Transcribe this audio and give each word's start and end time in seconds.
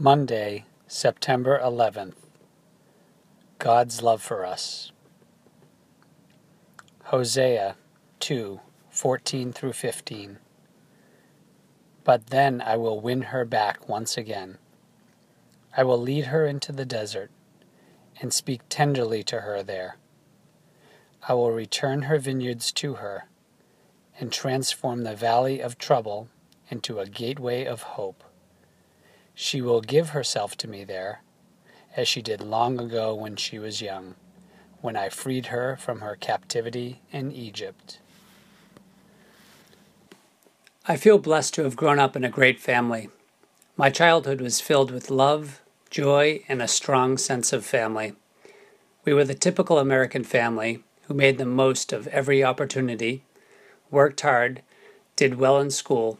Monday, 0.00 0.64
September 0.86 1.58
11th. 1.60 2.14
God's 3.58 4.00
love 4.00 4.22
for 4.22 4.46
us. 4.46 4.92
Hosea 7.06 7.74
2 8.20 8.60
14 8.90 9.52
through 9.52 9.72
15. 9.72 10.38
But 12.04 12.28
then 12.28 12.60
I 12.60 12.76
will 12.76 13.00
win 13.00 13.22
her 13.22 13.44
back 13.44 13.88
once 13.88 14.16
again. 14.16 14.58
I 15.76 15.82
will 15.82 15.98
lead 15.98 16.26
her 16.26 16.46
into 16.46 16.70
the 16.70 16.86
desert 16.86 17.32
and 18.20 18.32
speak 18.32 18.60
tenderly 18.68 19.24
to 19.24 19.40
her 19.40 19.64
there. 19.64 19.96
I 21.26 21.34
will 21.34 21.50
return 21.50 22.02
her 22.02 22.18
vineyards 22.18 22.70
to 22.74 22.94
her 22.94 23.24
and 24.20 24.30
transform 24.32 25.02
the 25.02 25.16
valley 25.16 25.58
of 25.58 25.76
trouble 25.76 26.28
into 26.70 27.00
a 27.00 27.08
gateway 27.08 27.64
of 27.64 27.82
hope. 27.82 28.22
She 29.40 29.62
will 29.62 29.82
give 29.82 30.08
herself 30.08 30.56
to 30.56 30.68
me 30.68 30.82
there, 30.82 31.22
as 31.96 32.08
she 32.08 32.20
did 32.20 32.40
long 32.40 32.80
ago 32.80 33.14
when 33.14 33.36
she 33.36 33.60
was 33.60 33.80
young, 33.80 34.16
when 34.80 34.96
I 34.96 35.10
freed 35.10 35.46
her 35.46 35.76
from 35.76 36.00
her 36.00 36.16
captivity 36.16 37.02
in 37.12 37.30
Egypt. 37.30 38.00
I 40.88 40.96
feel 40.96 41.18
blessed 41.18 41.54
to 41.54 41.62
have 41.62 41.76
grown 41.76 42.00
up 42.00 42.16
in 42.16 42.24
a 42.24 42.28
great 42.28 42.58
family. 42.58 43.10
My 43.76 43.90
childhood 43.90 44.40
was 44.40 44.60
filled 44.60 44.90
with 44.90 45.08
love, 45.08 45.60
joy, 45.88 46.42
and 46.48 46.60
a 46.60 46.66
strong 46.66 47.16
sense 47.16 47.52
of 47.52 47.64
family. 47.64 48.14
We 49.04 49.14
were 49.14 49.24
the 49.24 49.34
typical 49.34 49.78
American 49.78 50.24
family 50.24 50.82
who 51.02 51.14
made 51.14 51.38
the 51.38 51.46
most 51.46 51.92
of 51.92 52.08
every 52.08 52.42
opportunity, 52.42 53.22
worked 53.88 54.20
hard, 54.22 54.62
did 55.14 55.38
well 55.38 55.60
in 55.60 55.70
school, 55.70 56.18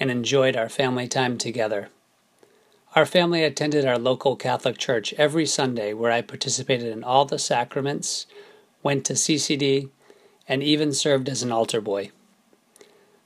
and 0.00 0.10
enjoyed 0.10 0.56
our 0.56 0.70
family 0.70 1.06
time 1.06 1.36
together. 1.36 1.90
Our 2.96 3.04
family 3.04 3.44
attended 3.44 3.84
our 3.84 3.98
local 3.98 4.36
Catholic 4.36 4.78
church 4.78 5.12
every 5.18 5.44
Sunday, 5.44 5.92
where 5.92 6.10
I 6.10 6.22
participated 6.22 6.86
in 6.86 7.04
all 7.04 7.26
the 7.26 7.38
sacraments, 7.38 8.24
went 8.82 9.04
to 9.04 9.12
CCD, 9.12 9.90
and 10.48 10.62
even 10.62 10.94
served 10.94 11.28
as 11.28 11.42
an 11.42 11.52
altar 11.52 11.82
boy. 11.82 12.10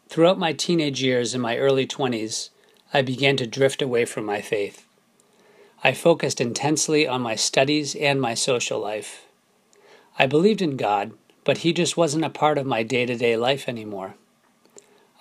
Throughout 0.09 0.41
my 0.41 0.53
teenage 0.53 1.01
years 1.05 1.35
and 1.35 1.43
my 1.43 1.57
early 1.57 1.87
20s, 1.87 2.51
I 2.93 3.03
began 3.03 3.37
to 3.37 3.47
drift 3.47 3.81
away 3.81 4.07
from 4.07 4.25
my 4.25 4.41
faith. 4.41 4.85
I 5.84 5.93
focused 5.93 6.41
intensely 6.41 7.07
on 7.07 7.23
my 7.23 7.37
studies 7.37 7.95
and 7.95 8.21
my 8.21 8.34
social 8.34 8.81
life. 8.81 9.29
I 10.19 10.27
believed 10.27 10.62
in 10.62 10.77
God, 10.77 11.12
but 11.45 11.59
He 11.59 11.73
just 11.73 11.97
wasn't 11.97 12.25
a 12.25 12.31
part 12.31 12.59
of 12.59 12.67
my 12.67 12.83
day 12.83 13.07
to 13.07 13.15
day 13.15 13.37
life 13.37 13.69
anymore. 13.69 14.17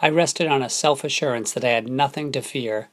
I 0.02 0.10
rested 0.10 0.48
on 0.48 0.64
a 0.64 0.70
self 0.70 1.04
assurance 1.04 1.52
that 1.52 1.64
I 1.64 1.70
had 1.70 1.88
nothing 1.88 2.32
to 2.32 2.42
fear 2.42 2.90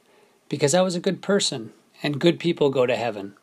because 0.49 0.73
I 0.73 0.81
was 0.81 0.95
a 0.95 0.99
good 0.99 1.21
person, 1.21 1.73
and 2.01 2.19
good 2.19 2.39
people 2.39 2.69
go 2.69 2.85
to 2.85 2.95
heaven. 2.95 3.35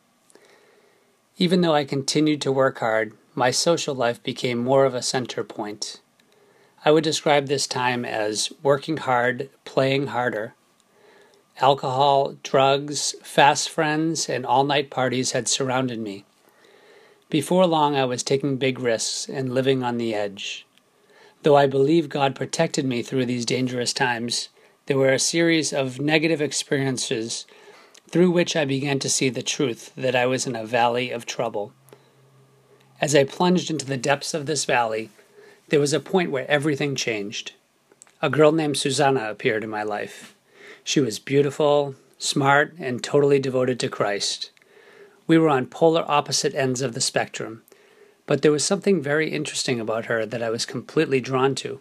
Even 1.37 1.61
though 1.61 1.73
I 1.73 1.83
continued 1.83 2.41
to 2.41 2.51
work 2.51 2.79
hard, 2.79 3.13
my 3.33 3.51
social 3.51 3.93
life 3.93 4.23
became 4.23 4.57
more 4.57 4.85
of 4.85 4.95
a 4.95 5.01
center 5.01 5.43
point. 5.43 5.99
I 6.85 6.91
would 6.91 7.03
describe 7.03 7.47
this 7.47 7.67
time 7.67 8.05
as 8.05 8.51
working 8.63 8.97
hard, 8.97 9.49
playing 9.65 10.07
harder. 10.07 10.53
Alcohol, 11.59 12.35
drugs, 12.43 13.15
fast 13.23 13.69
friends, 13.69 14.29
and 14.29 14.45
all 14.45 14.63
night 14.63 14.89
parties 14.89 15.31
had 15.31 15.47
surrounded 15.47 15.99
me. 15.99 16.25
Before 17.29 17.65
long, 17.65 17.95
I 17.95 18.05
was 18.05 18.23
taking 18.23 18.57
big 18.57 18.79
risks 18.79 19.27
and 19.27 19.53
living 19.53 19.83
on 19.83 19.97
the 19.97 20.13
edge. 20.13 20.65
Though 21.43 21.57
I 21.57 21.67
believe 21.67 22.07
God 22.07 22.35
protected 22.35 22.85
me 22.85 23.01
through 23.01 23.25
these 23.25 23.45
dangerous 23.45 23.93
times, 23.93 24.49
there 24.87 24.97
were 24.97 25.13
a 25.13 25.19
series 25.19 25.73
of 25.73 25.99
negative 25.99 26.41
experiences 26.41 27.45
through 28.09 28.29
which 28.29 28.55
I 28.55 28.65
began 28.65 28.99
to 28.99 29.09
see 29.09 29.29
the 29.29 29.41
truth 29.41 29.91
that 29.95 30.15
I 30.15 30.27
was 30.27 30.45
in 30.45 30.55
a 30.55 30.65
valley 30.65 31.09
of 31.09 31.25
trouble. 31.25 31.73
As 33.01 33.15
I 33.15 33.23
plunged 33.23 33.71
into 33.71 33.85
the 33.85 33.97
depths 33.97 34.33
of 34.33 34.45
this 34.45 34.65
valley, 34.65 35.09
there 35.69 35.79
was 35.79 35.93
a 35.93 35.99
point 35.99 36.29
where 36.29 36.49
everything 36.49 36.95
changed. 36.95 37.53
A 38.21 38.29
girl 38.29 38.51
named 38.51 38.77
Susanna 38.77 39.29
appeared 39.29 39.63
in 39.63 39.69
my 39.69 39.81
life. 39.81 40.35
She 40.83 40.99
was 40.99 41.17
beautiful, 41.17 41.95
smart, 42.19 42.75
and 42.77 43.03
totally 43.03 43.39
devoted 43.39 43.79
to 43.79 43.89
Christ. 43.89 44.51
We 45.25 45.39
were 45.39 45.49
on 45.49 45.65
polar 45.65 46.05
opposite 46.07 46.53
ends 46.53 46.81
of 46.81 46.93
the 46.93 47.01
spectrum, 47.01 47.63
but 48.27 48.43
there 48.43 48.51
was 48.51 48.63
something 48.63 49.01
very 49.01 49.31
interesting 49.31 49.79
about 49.79 50.05
her 50.05 50.27
that 50.27 50.43
I 50.43 50.51
was 50.51 50.65
completely 50.65 51.19
drawn 51.19 51.55
to. 51.55 51.79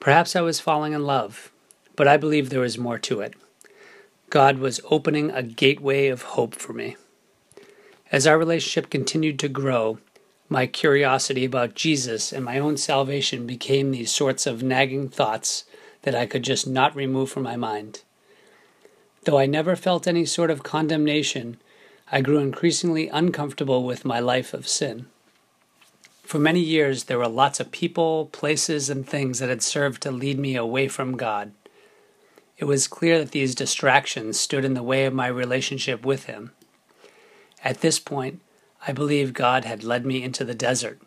Perhaps 0.00 0.36
I 0.36 0.42
was 0.42 0.60
falling 0.60 0.92
in 0.92 1.04
love, 1.04 1.50
but 1.98 2.06
I 2.06 2.16
believe 2.16 2.48
there 2.48 2.60
was 2.60 2.78
more 2.78 2.96
to 3.00 3.20
it. 3.20 3.34
God 4.30 4.58
was 4.58 4.80
opening 4.88 5.32
a 5.32 5.42
gateway 5.42 6.06
of 6.06 6.22
hope 6.22 6.54
for 6.54 6.72
me. 6.72 6.96
As 8.12 8.24
our 8.24 8.38
relationship 8.38 8.88
continued 8.88 9.36
to 9.40 9.48
grow, 9.48 9.98
my 10.48 10.68
curiosity 10.68 11.44
about 11.44 11.74
Jesus 11.74 12.32
and 12.32 12.44
my 12.44 12.60
own 12.60 12.76
salvation 12.76 13.48
became 13.48 13.90
these 13.90 14.12
sorts 14.12 14.46
of 14.46 14.62
nagging 14.62 15.08
thoughts 15.08 15.64
that 16.02 16.14
I 16.14 16.24
could 16.24 16.44
just 16.44 16.68
not 16.68 16.94
remove 16.94 17.30
from 17.30 17.42
my 17.42 17.56
mind. 17.56 18.02
Though 19.24 19.40
I 19.40 19.46
never 19.46 19.74
felt 19.74 20.06
any 20.06 20.24
sort 20.24 20.52
of 20.52 20.62
condemnation, 20.62 21.56
I 22.12 22.20
grew 22.20 22.38
increasingly 22.38 23.08
uncomfortable 23.08 23.82
with 23.82 24.04
my 24.04 24.20
life 24.20 24.54
of 24.54 24.68
sin. 24.68 25.06
For 26.22 26.38
many 26.38 26.60
years, 26.60 27.04
there 27.04 27.18
were 27.18 27.26
lots 27.26 27.58
of 27.58 27.72
people, 27.72 28.26
places, 28.26 28.88
and 28.88 29.04
things 29.04 29.40
that 29.40 29.48
had 29.48 29.62
served 29.62 30.00
to 30.02 30.12
lead 30.12 30.38
me 30.38 30.54
away 30.54 30.86
from 30.86 31.16
God. 31.16 31.50
It 32.58 32.64
was 32.64 32.88
clear 32.88 33.20
that 33.20 33.30
these 33.30 33.54
distractions 33.54 34.38
stood 34.38 34.64
in 34.64 34.74
the 34.74 34.82
way 34.82 35.06
of 35.06 35.14
my 35.14 35.28
relationship 35.28 36.04
with 36.04 36.24
Him. 36.24 36.52
At 37.62 37.80
this 37.80 38.00
point, 38.00 38.40
I 38.86 38.92
believe 38.92 39.32
God 39.32 39.64
had 39.64 39.84
led 39.84 40.04
me 40.04 40.22
into 40.22 40.44
the 40.44 40.54
desert. 40.54 41.00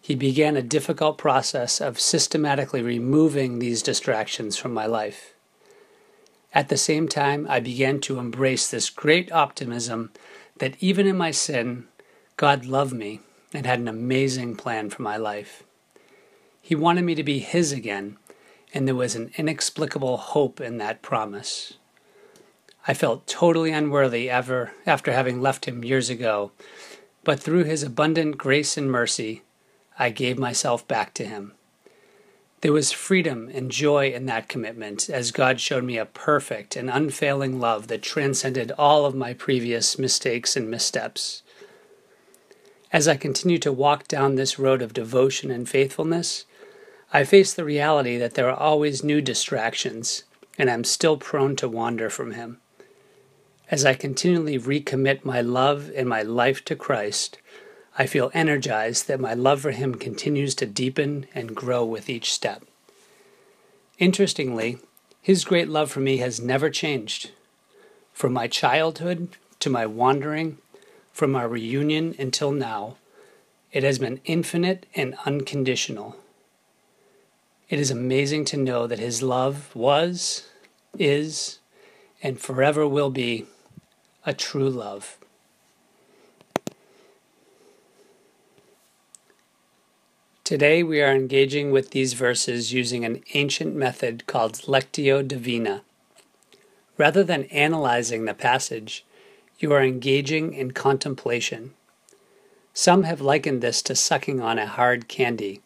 He 0.00 0.14
began 0.14 0.56
a 0.56 0.62
difficult 0.62 1.16
process 1.16 1.80
of 1.80 2.00
systematically 2.00 2.82
removing 2.82 3.58
these 3.58 3.82
distractions 3.82 4.56
from 4.56 4.74
my 4.74 4.86
life. 4.86 5.34
At 6.52 6.68
the 6.68 6.76
same 6.76 7.08
time, 7.08 7.46
I 7.48 7.60
began 7.60 8.00
to 8.02 8.18
embrace 8.18 8.68
this 8.68 8.90
great 8.90 9.30
optimism 9.30 10.12
that 10.58 10.76
even 10.80 11.06
in 11.06 11.16
my 11.16 11.30
sin, 11.30 11.86
God 12.36 12.64
loved 12.64 12.94
me 12.94 13.20
and 13.52 13.66
had 13.66 13.78
an 13.78 13.88
amazing 13.88 14.56
plan 14.56 14.90
for 14.90 15.02
my 15.02 15.16
life. 15.16 15.62
He 16.62 16.74
wanted 16.74 17.04
me 17.04 17.14
to 17.14 17.22
be 17.22 17.38
His 17.38 17.72
again 17.72 18.16
and 18.76 18.86
there 18.86 18.94
was 18.94 19.14
an 19.14 19.30
inexplicable 19.38 20.18
hope 20.18 20.60
in 20.60 20.76
that 20.76 21.00
promise. 21.00 21.78
I 22.86 22.92
felt 22.92 23.26
totally 23.26 23.70
unworthy 23.70 24.28
ever 24.28 24.72
after 24.84 25.12
having 25.12 25.40
left 25.40 25.64
him 25.64 25.82
years 25.82 26.10
ago, 26.10 26.52
but 27.24 27.40
through 27.40 27.64
his 27.64 27.82
abundant 27.82 28.36
grace 28.36 28.76
and 28.76 28.92
mercy, 28.92 29.42
I 29.98 30.10
gave 30.10 30.38
myself 30.38 30.86
back 30.86 31.14
to 31.14 31.24
him. 31.24 31.54
There 32.60 32.74
was 32.74 32.92
freedom 32.92 33.50
and 33.54 33.70
joy 33.70 34.10
in 34.10 34.26
that 34.26 34.46
commitment 34.46 35.08
as 35.08 35.30
God 35.32 35.58
showed 35.58 35.84
me 35.84 35.96
a 35.96 36.04
perfect 36.04 36.76
and 36.76 36.90
unfailing 36.90 37.58
love 37.58 37.88
that 37.88 38.02
transcended 38.02 38.72
all 38.72 39.06
of 39.06 39.14
my 39.14 39.32
previous 39.32 39.98
mistakes 39.98 40.54
and 40.54 40.70
missteps. 40.70 41.42
As 42.92 43.08
I 43.08 43.16
continue 43.16 43.58
to 43.60 43.72
walk 43.72 44.06
down 44.06 44.34
this 44.34 44.58
road 44.58 44.82
of 44.82 44.92
devotion 44.92 45.50
and 45.50 45.66
faithfulness, 45.66 46.44
I 47.12 47.24
face 47.24 47.54
the 47.54 47.64
reality 47.64 48.18
that 48.18 48.34
there 48.34 48.48
are 48.50 48.58
always 48.58 49.04
new 49.04 49.20
distractions, 49.20 50.24
and 50.58 50.68
I'm 50.68 50.84
still 50.84 51.16
prone 51.16 51.54
to 51.56 51.68
wander 51.68 52.10
from 52.10 52.32
Him. 52.32 52.58
As 53.70 53.84
I 53.84 53.94
continually 53.94 54.58
recommit 54.58 55.24
my 55.24 55.40
love 55.40 55.90
and 55.94 56.08
my 56.08 56.22
life 56.22 56.64
to 56.66 56.76
Christ, 56.76 57.38
I 57.96 58.06
feel 58.06 58.30
energized 58.34 59.08
that 59.08 59.20
my 59.20 59.34
love 59.34 59.60
for 59.60 59.70
Him 59.70 59.94
continues 59.94 60.54
to 60.56 60.66
deepen 60.66 61.26
and 61.34 61.54
grow 61.54 61.84
with 61.84 62.10
each 62.10 62.32
step. 62.32 62.64
Interestingly, 63.98 64.78
His 65.22 65.44
great 65.44 65.68
love 65.68 65.90
for 65.90 66.00
me 66.00 66.18
has 66.18 66.40
never 66.40 66.70
changed. 66.70 67.30
From 68.12 68.32
my 68.32 68.48
childhood 68.48 69.28
to 69.60 69.70
my 69.70 69.86
wandering, 69.86 70.58
from 71.12 71.36
our 71.36 71.48
reunion 71.48 72.14
until 72.18 72.50
now, 72.50 72.96
it 73.72 73.82
has 73.84 73.98
been 73.98 74.20
infinite 74.24 74.86
and 74.94 75.16
unconditional. 75.24 76.16
It 77.68 77.80
is 77.80 77.90
amazing 77.90 78.44
to 78.46 78.56
know 78.56 78.86
that 78.86 79.00
His 79.00 79.22
love 79.22 79.74
was, 79.74 80.48
is, 80.96 81.58
and 82.22 82.38
forever 82.38 82.86
will 82.86 83.10
be 83.10 83.46
a 84.24 84.32
true 84.32 84.70
love. 84.70 85.18
Today 90.44 90.84
we 90.84 91.02
are 91.02 91.12
engaging 91.12 91.72
with 91.72 91.90
these 91.90 92.12
verses 92.12 92.72
using 92.72 93.04
an 93.04 93.24
ancient 93.34 93.74
method 93.74 94.28
called 94.28 94.62
Lectio 94.68 95.26
Divina. 95.26 95.82
Rather 96.96 97.24
than 97.24 97.44
analyzing 97.46 98.26
the 98.26 98.34
passage, 98.34 99.04
you 99.58 99.72
are 99.72 99.82
engaging 99.82 100.52
in 100.54 100.70
contemplation. 100.70 101.74
Some 102.72 103.02
have 103.02 103.20
likened 103.20 103.60
this 103.60 103.82
to 103.82 103.96
sucking 103.96 104.40
on 104.40 104.56
a 104.56 104.68
hard 104.68 105.08
candy, 105.08 105.62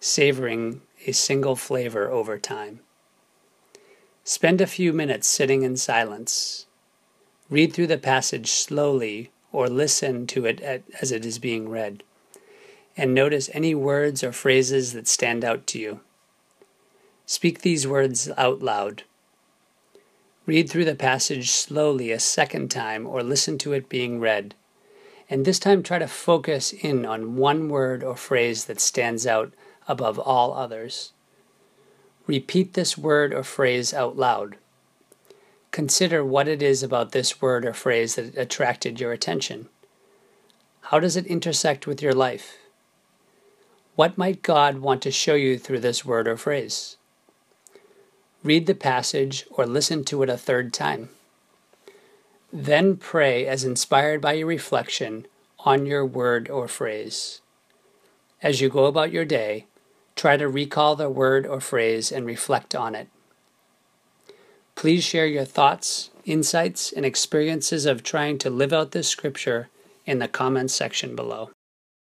savoring 0.00 0.80
a 1.06 1.12
single 1.12 1.56
flavor 1.56 2.10
over 2.10 2.38
time. 2.38 2.80
Spend 4.24 4.60
a 4.60 4.66
few 4.66 4.92
minutes 4.92 5.28
sitting 5.28 5.62
in 5.62 5.76
silence, 5.76 6.66
Read 7.50 7.74
through 7.74 7.88
the 7.88 7.98
passage 7.98 8.50
slowly 8.50 9.30
or 9.52 9.68
listen 9.68 10.26
to 10.26 10.46
it 10.46 10.60
as 10.62 11.12
it 11.12 11.24
is 11.26 11.38
being 11.38 11.68
read. 11.68 12.02
And 12.96 13.12
notice 13.12 13.50
any 13.52 13.74
words 13.74 14.24
or 14.24 14.32
phrases 14.32 14.92
that 14.94 15.06
stand 15.06 15.44
out 15.44 15.66
to 15.68 15.78
you. 15.78 16.00
Speak 17.26 17.60
these 17.60 17.86
words 17.86 18.30
out 18.36 18.62
loud. 18.62 19.02
Read 20.46 20.70
through 20.70 20.84
the 20.84 20.94
passage 20.94 21.50
slowly 21.50 22.10
a 22.10 22.18
second 22.18 22.70
time 22.70 23.06
or 23.06 23.22
listen 23.22 23.58
to 23.58 23.72
it 23.72 23.88
being 23.88 24.20
read. 24.20 24.54
And 25.28 25.44
this 25.44 25.58
time 25.58 25.82
try 25.82 25.98
to 25.98 26.08
focus 26.08 26.72
in 26.72 27.04
on 27.04 27.36
one 27.36 27.68
word 27.68 28.02
or 28.02 28.16
phrase 28.16 28.64
that 28.66 28.80
stands 28.80 29.26
out 29.26 29.52
above 29.88 30.18
all 30.18 30.54
others. 30.54 31.12
Repeat 32.26 32.72
this 32.72 32.96
word 32.96 33.34
or 33.34 33.42
phrase 33.42 33.92
out 33.92 34.16
loud. 34.16 34.56
Consider 35.70 36.24
what 36.24 36.48
it 36.48 36.62
is 36.62 36.82
about 36.82 37.12
this 37.12 37.42
word 37.42 37.64
or 37.64 37.72
phrase 37.72 38.14
that 38.14 38.36
attracted 38.36 39.00
your 39.00 39.12
attention. 39.12 39.68
How 40.82 41.00
does 41.00 41.16
it 41.16 41.26
intersect 41.26 41.86
with 41.86 42.00
your 42.00 42.12
life? 42.12 42.58
What 43.96 44.18
might 44.18 44.42
God 44.42 44.78
want 44.78 45.02
to 45.02 45.10
show 45.10 45.34
you 45.34 45.58
through 45.58 45.80
this 45.80 46.04
word 46.04 46.28
or 46.28 46.36
phrase? 46.36 46.96
Read 48.42 48.66
the 48.66 48.74
passage 48.74 49.46
or 49.50 49.66
listen 49.66 50.04
to 50.04 50.22
it 50.22 50.28
a 50.28 50.36
third 50.36 50.72
time. 50.72 51.08
Then 52.52 52.96
pray 52.96 53.46
as 53.46 53.64
inspired 53.64 54.20
by 54.20 54.34
your 54.34 54.46
reflection 54.46 55.26
on 55.60 55.86
your 55.86 56.04
word 56.04 56.48
or 56.48 56.68
phrase. 56.68 57.40
As 58.42 58.60
you 58.60 58.68
go 58.68 58.84
about 58.84 59.10
your 59.10 59.24
day, 59.24 59.66
try 60.16 60.36
to 60.36 60.48
recall 60.48 60.96
the 60.96 61.10
word 61.10 61.46
or 61.46 61.60
phrase 61.60 62.12
and 62.12 62.26
reflect 62.26 62.74
on 62.74 62.94
it. 62.94 63.08
Please 64.74 65.04
share 65.04 65.26
your 65.26 65.44
thoughts, 65.44 66.10
insights, 66.24 66.92
and 66.92 67.06
experiences 67.06 67.86
of 67.86 68.02
trying 68.02 68.38
to 68.38 68.50
live 68.50 68.72
out 68.72 68.90
this 68.90 69.08
scripture 69.08 69.68
in 70.06 70.18
the 70.18 70.28
comments 70.28 70.74
section 70.74 71.14
below. 71.14 71.50